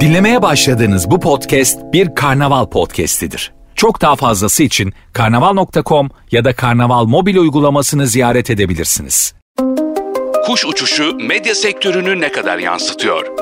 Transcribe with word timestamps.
Dinlemeye 0.00 0.42
başladığınız 0.42 1.10
bu 1.10 1.20
podcast 1.20 1.78
bir 1.92 2.14
karnaval 2.14 2.66
podcastidir. 2.66 3.52
Çok 3.74 4.00
daha 4.00 4.16
fazlası 4.16 4.62
için 4.62 4.92
karnaval.com 5.12 6.10
ya 6.30 6.44
da 6.44 6.52
karnaval 6.52 7.04
mobil 7.04 7.36
uygulamasını 7.36 8.06
ziyaret 8.06 8.50
edebilirsiniz. 8.50 9.34
Kuş 10.46 10.66
uçuşu 10.66 11.16
medya 11.16 11.54
sektörünü 11.54 12.20
ne 12.20 12.32
kadar 12.32 12.58
yansıtıyor? 12.58 13.39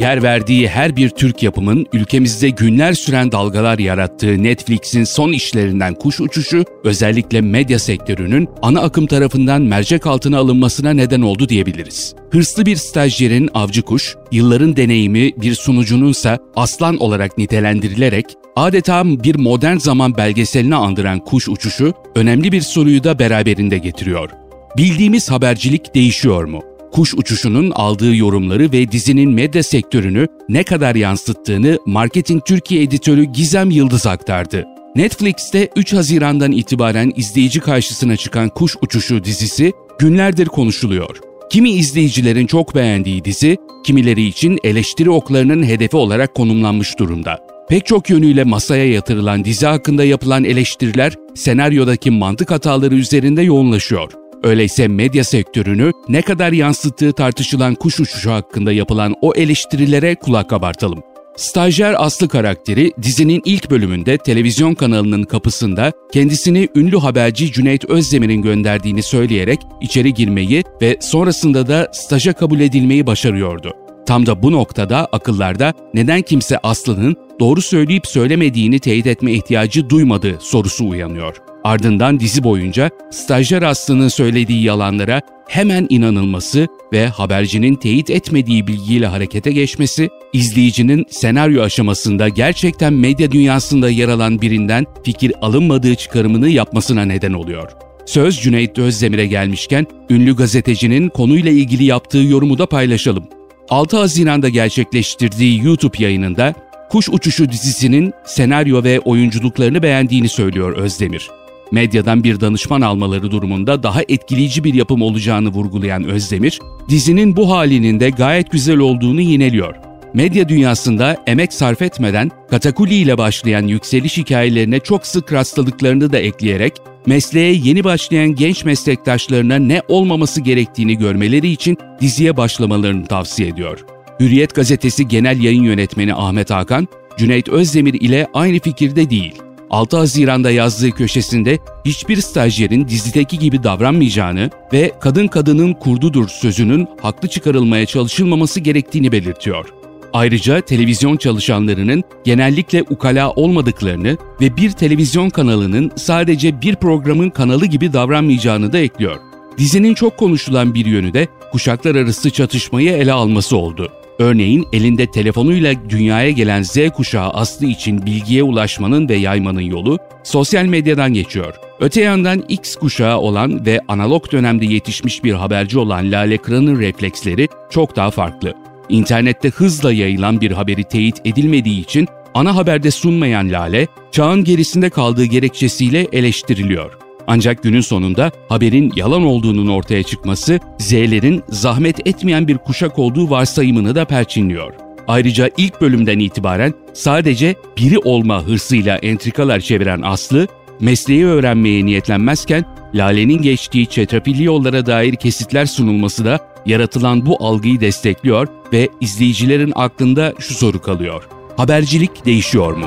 Yer 0.00 0.22
verdiği 0.22 0.68
her 0.68 0.96
bir 0.96 1.08
Türk 1.08 1.42
yapımın 1.42 1.86
ülkemizde 1.92 2.50
günler 2.50 2.92
süren 2.92 3.32
dalgalar 3.32 3.78
yarattığı 3.78 4.42
Netflix'in 4.42 5.04
son 5.04 5.32
işlerinden 5.32 5.94
kuş 5.94 6.20
uçuşu 6.20 6.64
özellikle 6.84 7.40
medya 7.40 7.78
sektörünün 7.78 8.48
ana 8.62 8.80
akım 8.80 9.06
tarafından 9.06 9.62
mercek 9.62 10.06
altına 10.06 10.38
alınmasına 10.38 10.90
neden 10.90 11.20
oldu 11.20 11.48
diyebiliriz. 11.48 12.14
Hırslı 12.30 12.66
bir 12.66 12.76
stajyerin 12.76 13.50
avcı 13.54 13.82
kuş, 13.82 14.16
yılların 14.32 14.76
deneyimi 14.76 15.32
bir 15.36 15.54
sunucununsa 15.54 16.38
aslan 16.56 16.96
olarak 16.96 17.38
nitelendirilerek 17.38 18.26
adeta 18.56 19.04
bir 19.04 19.34
modern 19.34 19.76
zaman 19.76 20.16
belgeseline 20.16 20.76
andıran 20.76 21.18
kuş 21.18 21.48
uçuşu 21.48 21.94
önemli 22.14 22.52
bir 22.52 22.60
soruyu 22.60 23.04
da 23.04 23.18
beraberinde 23.18 23.78
getiriyor. 23.78 24.30
Bildiğimiz 24.76 25.30
habercilik 25.30 25.94
değişiyor 25.94 26.44
mu? 26.44 26.69
Kuş 26.92 27.14
uçuşunun 27.14 27.70
aldığı 27.70 28.16
yorumları 28.16 28.72
ve 28.72 28.92
dizinin 28.92 29.30
medya 29.30 29.62
sektörünü 29.62 30.26
ne 30.48 30.62
kadar 30.62 30.94
yansıttığını 30.94 31.78
Marketing 31.86 32.44
Türkiye 32.44 32.82
editörü 32.82 33.24
Gizem 33.24 33.70
Yıldız 33.70 34.06
aktardı. 34.06 34.66
Netflix'te 34.96 35.68
3 35.76 35.92
Haziran'dan 35.92 36.52
itibaren 36.52 37.12
izleyici 37.16 37.60
karşısına 37.60 38.16
çıkan 38.16 38.48
Kuş 38.48 38.76
Uçuşu 38.82 39.24
dizisi 39.24 39.72
günlerdir 39.98 40.46
konuşuluyor. 40.46 41.16
Kimi 41.50 41.70
izleyicilerin 41.70 42.46
çok 42.46 42.74
beğendiği 42.74 43.24
dizi, 43.24 43.56
kimileri 43.84 44.22
için 44.22 44.58
eleştiri 44.64 45.10
oklarının 45.10 45.62
hedefi 45.62 45.96
olarak 45.96 46.34
konumlanmış 46.34 46.98
durumda. 46.98 47.38
Pek 47.68 47.86
çok 47.86 48.10
yönüyle 48.10 48.44
masaya 48.44 48.92
yatırılan 48.92 49.44
dizi 49.44 49.66
hakkında 49.66 50.04
yapılan 50.04 50.44
eleştiriler 50.44 51.14
senaryodaki 51.34 52.10
mantık 52.10 52.50
hataları 52.50 52.94
üzerinde 52.94 53.42
yoğunlaşıyor. 53.42 54.19
Öyleyse 54.42 54.88
medya 54.88 55.24
sektörünü 55.24 55.92
ne 56.08 56.22
kadar 56.22 56.52
yansıttığı 56.52 57.12
tartışılan 57.12 57.74
kuş 57.74 58.00
uçuşu 58.00 58.30
hakkında 58.30 58.72
yapılan 58.72 59.14
o 59.20 59.34
eleştirilere 59.34 60.14
kulak 60.14 60.50
kabartalım. 60.50 61.02
Stajyer 61.36 61.94
Aslı 61.98 62.28
karakteri 62.28 62.92
dizinin 63.02 63.42
ilk 63.44 63.70
bölümünde 63.70 64.18
televizyon 64.18 64.74
kanalının 64.74 65.22
kapısında 65.22 65.92
kendisini 66.12 66.68
ünlü 66.74 66.98
haberci 66.98 67.52
Cüneyt 67.52 67.84
Özdemir'in 67.84 68.42
gönderdiğini 68.42 69.02
söyleyerek 69.02 69.60
içeri 69.80 70.14
girmeyi 70.14 70.64
ve 70.82 70.96
sonrasında 71.00 71.68
da 71.68 71.88
staja 71.92 72.32
kabul 72.32 72.60
edilmeyi 72.60 73.06
başarıyordu. 73.06 73.72
Tam 74.06 74.26
da 74.26 74.42
bu 74.42 74.52
noktada 74.52 75.08
akıllarda 75.12 75.74
neden 75.94 76.22
kimse 76.22 76.58
Aslı'nın 76.58 77.16
doğru 77.40 77.62
söyleyip 77.62 78.06
söylemediğini 78.06 78.78
teyit 78.78 79.06
etme 79.06 79.32
ihtiyacı 79.32 79.90
duymadı 79.90 80.38
sorusu 80.40 80.88
uyanıyor. 80.88 81.49
Ardından 81.64 82.20
dizi 82.20 82.44
boyunca 82.44 82.90
stajyer 83.10 83.62
Aslı'nın 83.62 84.08
söylediği 84.08 84.62
yalanlara 84.62 85.20
hemen 85.48 85.86
inanılması 85.90 86.66
ve 86.92 87.06
habercinin 87.06 87.74
teyit 87.74 88.10
etmediği 88.10 88.66
bilgiyle 88.66 89.06
harekete 89.06 89.52
geçmesi, 89.52 90.08
izleyicinin 90.32 91.06
senaryo 91.10 91.62
aşamasında 91.62 92.28
gerçekten 92.28 92.92
medya 92.92 93.32
dünyasında 93.32 93.90
yer 93.90 94.08
alan 94.08 94.42
birinden 94.42 94.86
fikir 95.04 95.32
alınmadığı 95.42 95.94
çıkarımını 95.94 96.48
yapmasına 96.48 97.04
neden 97.04 97.32
oluyor. 97.32 97.70
Söz 98.06 98.40
Cüneyt 98.40 98.78
Özdemir'e 98.78 99.26
gelmişken 99.26 99.86
ünlü 100.10 100.36
gazetecinin 100.36 101.08
konuyla 101.08 101.50
ilgili 101.50 101.84
yaptığı 101.84 102.18
yorumu 102.18 102.58
da 102.58 102.66
paylaşalım. 102.66 103.24
6 103.68 103.96
Haziran'da 103.96 104.48
gerçekleştirdiği 104.48 105.64
YouTube 105.64 106.02
yayınında 106.02 106.54
Kuş 106.90 107.08
Uçuşu 107.08 107.52
dizisinin 107.52 108.12
senaryo 108.24 108.84
ve 108.84 109.00
oyunculuklarını 109.00 109.82
beğendiğini 109.82 110.28
söylüyor 110.28 110.76
Özdemir. 110.76 111.30
Medyadan 111.72 112.24
bir 112.24 112.40
danışman 112.40 112.80
almaları 112.80 113.30
durumunda 113.30 113.82
daha 113.82 114.02
etkileyici 114.02 114.64
bir 114.64 114.74
yapım 114.74 115.02
olacağını 115.02 115.48
vurgulayan 115.48 116.04
Özdemir, 116.04 116.58
dizinin 116.88 117.36
bu 117.36 117.50
halinin 117.50 118.00
de 118.00 118.10
gayet 118.10 118.50
güzel 118.52 118.78
olduğunu 118.78 119.20
yineliyor. 119.20 119.74
Medya 120.14 120.48
dünyasında 120.48 121.16
emek 121.26 121.52
sarf 121.52 121.82
etmeden 121.82 122.30
Katakuli 122.50 122.94
ile 122.94 123.18
başlayan 123.18 123.66
yükseliş 123.66 124.16
hikayelerine 124.16 124.80
çok 124.80 125.06
sık 125.06 125.32
rastladıklarını 125.32 126.12
da 126.12 126.18
ekleyerek 126.18 126.72
mesleğe 127.06 127.52
yeni 127.52 127.84
başlayan 127.84 128.34
genç 128.34 128.64
meslektaşlarına 128.64 129.56
ne 129.56 129.82
olmaması 129.88 130.40
gerektiğini 130.40 130.98
görmeleri 130.98 131.48
için 131.48 131.76
diziye 132.00 132.36
başlamalarını 132.36 133.06
tavsiye 133.06 133.48
ediyor. 133.48 133.84
Hürriyet 134.20 134.54
gazetesi 134.54 135.08
genel 135.08 135.42
yayın 135.42 135.62
yönetmeni 135.62 136.14
Ahmet 136.14 136.50
Hakan, 136.50 136.88
Cüneyt 137.16 137.48
Özdemir 137.48 137.94
ile 137.94 138.26
aynı 138.34 138.58
fikirde 138.58 139.10
değil. 139.10 139.34
6 139.70 139.96
Haziran'da 139.96 140.50
yazdığı 140.50 140.90
köşesinde 140.90 141.58
hiçbir 141.84 142.16
stajyerin 142.16 142.88
dizideki 142.88 143.38
gibi 143.38 143.62
davranmayacağını 143.62 144.50
ve 144.72 144.92
kadın 145.00 145.26
kadının 145.26 145.72
kurdudur 145.72 146.28
sözünün 146.28 146.88
haklı 147.02 147.28
çıkarılmaya 147.28 147.86
çalışılmaması 147.86 148.60
gerektiğini 148.60 149.12
belirtiyor. 149.12 149.66
Ayrıca 150.12 150.60
televizyon 150.60 151.16
çalışanlarının 151.16 152.04
genellikle 152.24 152.82
ukala 152.82 153.30
olmadıklarını 153.30 154.16
ve 154.40 154.56
bir 154.56 154.70
televizyon 154.70 155.30
kanalının 155.30 155.90
sadece 155.96 156.60
bir 156.62 156.76
programın 156.76 157.30
kanalı 157.30 157.66
gibi 157.66 157.92
davranmayacağını 157.92 158.72
da 158.72 158.78
ekliyor. 158.78 159.16
Dizinin 159.58 159.94
çok 159.94 160.16
konuşulan 160.16 160.74
bir 160.74 160.86
yönü 160.86 161.14
de 161.14 161.28
kuşaklar 161.52 161.94
arası 161.94 162.30
çatışmayı 162.30 162.92
ele 162.92 163.12
alması 163.12 163.56
oldu. 163.56 163.92
Örneğin 164.20 164.66
elinde 164.72 165.06
telefonuyla 165.06 165.74
dünyaya 165.88 166.30
gelen 166.30 166.62
Z 166.62 166.76
kuşağı 166.94 167.30
aslı 167.30 167.66
için 167.66 168.06
bilgiye 168.06 168.42
ulaşmanın 168.42 169.08
ve 169.08 169.16
yaymanın 169.16 169.60
yolu 169.60 169.98
sosyal 170.24 170.64
medyadan 170.64 171.14
geçiyor. 171.14 171.54
Öte 171.80 172.00
yandan 172.00 172.44
X 172.48 172.76
kuşağı 172.76 173.18
olan 173.18 173.66
ve 173.66 173.80
analog 173.88 174.32
dönemde 174.32 174.66
yetişmiş 174.66 175.24
bir 175.24 175.32
haberci 175.32 175.78
olan 175.78 176.12
Lale 176.12 176.38
Kıran'ın 176.38 176.80
refleksleri 176.80 177.48
çok 177.70 177.96
daha 177.96 178.10
farklı. 178.10 178.54
İnternette 178.88 179.48
hızla 179.48 179.92
yayılan 179.92 180.40
bir 180.40 180.50
haberi 180.50 180.84
teyit 180.84 181.16
edilmediği 181.24 181.80
için 181.80 182.08
ana 182.34 182.56
haberde 182.56 182.90
sunmayan 182.90 183.52
Lale, 183.52 183.86
çağın 184.12 184.44
gerisinde 184.44 184.90
kaldığı 184.90 185.24
gerekçesiyle 185.24 186.06
eleştiriliyor. 186.12 187.09
Ancak 187.26 187.62
günün 187.62 187.80
sonunda 187.80 188.32
haberin 188.48 188.92
yalan 188.96 189.22
olduğunun 189.22 189.68
ortaya 189.68 190.02
çıkması 190.02 190.60
Z'lerin 190.78 191.42
zahmet 191.48 192.06
etmeyen 192.06 192.48
bir 192.48 192.58
kuşak 192.58 192.98
olduğu 192.98 193.30
varsayımını 193.30 193.94
da 193.94 194.04
perçinliyor. 194.04 194.74
Ayrıca 195.08 195.50
ilk 195.56 195.80
bölümden 195.80 196.18
itibaren 196.18 196.74
sadece 196.92 197.54
biri 197.76 197.98
olma 197.98 198.42
hırsıyla 198.46 198.96
entrikalar 198.96 199.60
çeviren 199.60 200.02
Aslı, 200.02 200.46
mesleği 200.80 201.26
öğrenmeye 201.26 201.86
niyetlenmezken 201.86 202.64
Lale'nin 202.94 203.42
geçtiği 203.42 203.86
çetrefilli 203.86 204.44
yollara 204.44 204.86
dair 204.86 205.14
kesitler 205.14 205.66
sunulması 205.66 206.24
da 206.24 206.38
yaratılan 206.66 207.26
bu 207.26 207.36
algıyı 207.46 207.80
destekliyor 207.80 208.48
ve 208.72 208.88
izleyicilerin 209.00 209.72
aklında 209.74 210.34
şu 210.38 210.54
soru 210.54 210.82
kalıyor. 210.82 211.28
Habercilik 211.56 212.26
değişiyor 212.26 212.72
mu? 212.76 212.86